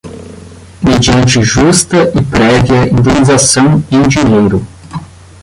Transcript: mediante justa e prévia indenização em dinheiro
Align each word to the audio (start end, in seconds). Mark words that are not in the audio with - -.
mediante 0.81 1.43
justa 1.43 1.97
e 2.15 2.23
prévia 2.23 2.87
indenização 2.91 3.83
em 3.91 4.01
dinheiro 4.07 4.65